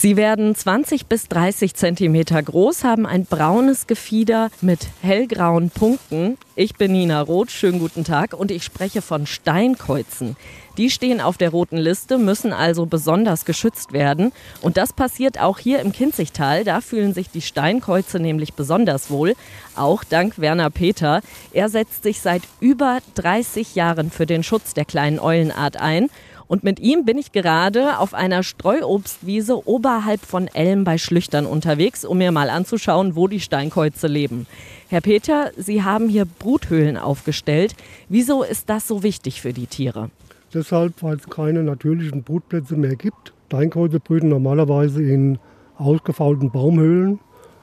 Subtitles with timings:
[0.00, 6.38] Sie werden 20 bis 30 Zentimeter groß, haben ein braunes Gefieder mit hellgrauen Punkten.
[6.56, 10.38] Ich bin Nina Roth, schönen guten Tag und ich spreche von Steinkäuzen.
[10.78, 14.32] Die stehen auf der roten Liste, müssen also besonders geschützt werden.
[14.62, 16.64] Und das passiert auch hier im Kinzigtal.
[16.64, 19.34] Da fühlen sich die Steinkäuze nämlich besonders wohl.
[19.76, 21.20] Auch dank Werner Peter.
[21.52, 26.08] Er setzt sich seit über 30 Jahren für den Schutz der kleinen Eulenart ein
[26.50, 32.04] und mit ihm bin ich gerade auf einer Streuobstwiese oberhalb von Elm bei Schlüchtern unterwegs,
[32.04, 34.48] um mir mal anzuschauen, wo die Steinkäuze leben.
[34.88, 37.76] Herr Peter, Sie haben hier Bruthöhlen aufgestellt.
[38.08, 40.10] Wieso ist das so wichtig für die Tiere?
[40.52, 43.32] Deshalb, weil es keine natürlichen Brutplätze mehr gibt.
[43.46, 45.38] Steinkäuze brüten normalerweise in
[45.76, 47.20] ausgefaulten Baumhöhlen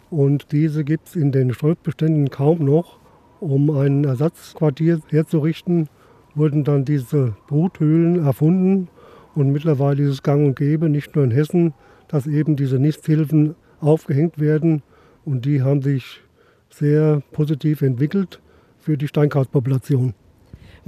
[0.09, 2.99] und diese gibt es in den Streuobstbeständen kaum noch.
[3.41, 5.89] Um ein Ersatzquartier herzurichten,
[6.37, 8.87] wurden dann diese Bruthöhlen erfunden
[9.35, 11.73] und mittlerweile ist es gang und gäbe, nicht nur in Hessen,
[12.07, 14.81] dass eben diese Nisthilfen aufgehängt werden
[15.25, 16.21] und die haben sich
[16.69, 18.39] sehr positiv entwickelt
[18.77, 20.13] für die Steinkauzpopulation.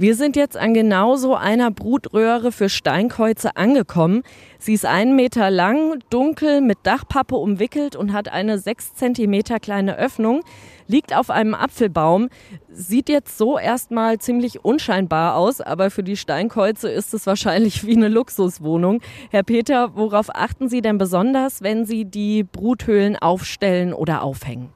[0.00, 4.22] Wir sind jetzt an genau so einer Brutröhre für Steinkäuze angekommen.
[4.58, 9.98] Sie ist einen Meter lang, dunkel, mit Dachpappe umwickelt und hat eine sechs Zentimeter kleine
[9.98, 10.40] Öffnung,
[10.86, 12.30] liegt auf einem Apfelbaum.
[12.70, 17.94] Sieht jetzt so erstmal ziemlich unscheinbar aus, aber für die Steinkäuze ist es wahrscheinlich wie
[17.94, 19.02] eine Luxuswohnung.
[19.30, 24.72] Herr Peter, worauf achten Sie denn besonders, wenn Sie die Bruthöhlen aufstellen oder aufhängen?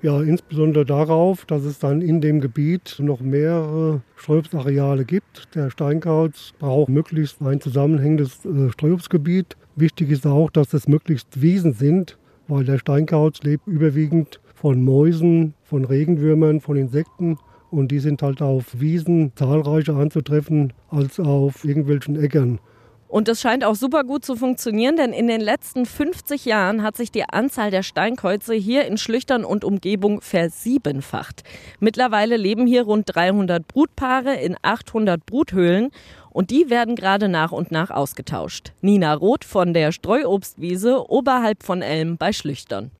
[0.00, 5.52] Ja, insbesondere darauf, dass es dann in dem Gebiet noch mehrere Streuobstareale gibt.
[5.56, 9.56] Der Steinkauz braucht möglichst ein zusammenhängendes äh, Streuobstgebiet.
[9.74, 15.54] Wichtig ist auch, dass es möglichst Wiesen sind, weil der Steinkauz lebt überwiegend von Mäusen,
[15.64, 17.36] von Regenwürmern, von Insekten
[17.72, 22.60] und die sind halt auf Wiesen zahlreicher anzutreffen als auf irgendwelchen Äckern.
[23.08, 26.96] Und das scheint auch super gut zu funktionieren, denn in den letzten 50 Jahren hat
[26.96, 31.42] sich die Anzahl der Steinkreuze hier in Schlüchtern und Umgebung versiebenfacht.
[31.80, 35.90] Mittlerweile leben hier rund 300 Brutpaare in 800 Bruthöhlen
[36.30, 38.72] und die werden gerade nach und nach ausgetauscht.
[38.82, 42.90] Nina Roth von der Streuobstwiese oberhalb von Elm bei Schlüchtern.